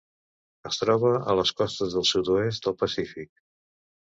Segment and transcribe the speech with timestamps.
[0.69, 3.31] Es troba a les costes del sud-oest del Pacífic: